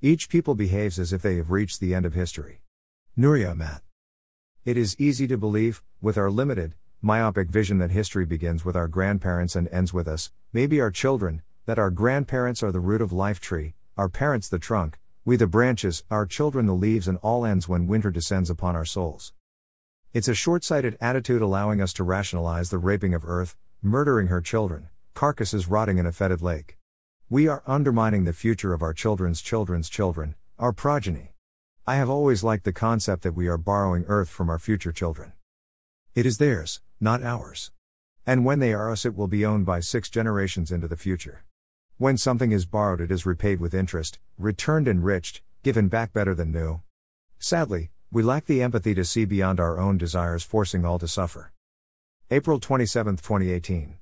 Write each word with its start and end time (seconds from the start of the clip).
Each 0.00 0.28
people 0.28 0.54
behaves 0.54 1.00
as 1.00 1.12
if 1.12 1.22
they 1.22 1.34
have 1.38 1.50
reached 1.50 1.80
the 1.80 1.92
end 1.92 2.06
of 2.06 2.14
history. 2.14 2.60
Nuria 3.18 3.50
Amat. 3.50 3.82
It 4.64 4.76
is 4.76 4.94
easy 5.00 5.26
to 5.26 5.36
believe, 5.36 5.82
with 6.00 6.16
our 6.16 6.30
limited, 6.30 6.76
myopic 7.02 7.48
vision 7.48 7.78
that 7.78 7.90
history 7.90 8.24
begins 8.24 8.64
with 8.64 8.76
our 8.76 8.86
grandparents 8.86 9.56
and 9.56 9.66
ends 9.72 9.92
with 9.92 10.06
us, 10.06 10.30
maybe 10.52 10.80
our 10.80 10.92
children, 10.92 11.42
that 11.66 11.80
our 11.80 11.90
grandparents 11.90 12.62
are 12.62 12.70
the 12.70 12.78
root 12.78 13.02
of 13.02 13.10
life 13.10 13.40
tree, 13.40 13.74
our 13.96 14.08
parents 14.08 14.48
the 14.48 14.60
trunk, 14.60 15.00
we 15.24 15.34
the 15.34 15.48
branches, 15.48 16.04
our 16.12 16.26
children 16.26 16.66
the 16.66 16.74
leaves, 16.74 17.08
and 17.08 17.18
all 17.18 17.44
ends 17.44 17.68
when 17.68 17.88
winter 17.88 18.12
descends 18.12 18.50
upon 18.50 18.76
our 18.76 18.84
souls. 18.84 19.32
It's 20.14 20.28
a 20.28 20.34
short 20.34 20.62
sighted 20.62 20.96
attitude 21.00 21.42
allowing 21.42 21.80
us 21.80 21.92
to 21.94 22.04
rationalize 22.04 22.70
the 22.70 22.78
raping 22.78 23.14
of 23.14 23.24
earth, 23.24 23.56
murdering 23.82 24.28
her 24.28 24.40
children, 24.40 24.90
carcasses 25.14 25.66
rotting 25.66 25.98
in 25.98 26.06
a 26.06 26.12
fetid 26.12 26.40
lake. 26.40 26.77
We 27.30 27.46
are 27.46 27.62
undermining 27.66 28.24
the 28.24 28.32
future 28.32 28.72
of 28.72 28.80
our 28.80 28.94
children's 28.94 29.42
children's 29.42 29.90
children, 29.90 30.34
our 30.58 30.72
progeny. 30.72 31.34
I 31.86 31.96
have 31.96 32.08
always 32.08 32.42
liked 32.42 32.64
the 32.64 32.72
concept 32.72 33.22
that 33.22 33.34
we 33.34 33.48
are 33.48 33.58
borrowing 33.58 34.06
earth 34.08 34.30
from 34.30 34.48
our 34.48 34.58
future 34.58 34.92
children. 34.92 35.34
It 36.14 36.24
is 36.24 36.38
theirs, 36.38 36.80
not 36.98 37.22
ours. 37.22 37.70
And 38.24 38.46
when 38.46 38.60
they 38.60 38.72
are 38.72 38.90
us, 38.90 39.04
it 39.04 39.14
will 39.14 39.28
be 39.28 39.44
owned 39.44 39.66
by 39.66 39.80
six 39.80 40.08
generations 40.08 40.72
into 40.72 40.88
the 40.88 40.96
future. 40.96 41.44
When 41.98 42.16
something 42.16 42.50
is 42.50 42.64
borrowed, 42.64 43.02
it 43.02 43.10
is 43.10 43.26
repaid 43.26 43.60
with 43.60 43.74
interest, 43.74 44.18
returned 44.38 44.88
enriched, 44.88 45.42
given 45.62 45.88
back 45.88 46.14
better 46.14 46.34
than 46.34 46.50
new. 46.50 46.80
Sadly, 47.38 47.90
we 48.10 48.22
lack 48.22 48.46
the 48.46 48.62
empathy 48.62 48.94
to 48.94 49.04
see 49.04 49.26
beyond 49.26 49.60
our 49.60 49.78
own 49.78 49.98
desires, 49.98 50.44
forcing 50.44 50.86
all 50.86 50.98
to 50.98 51.06
suffer. 51.06 51.52
April 52.30 52.58
27, 52.58 53.16
2018. 53.16 53.96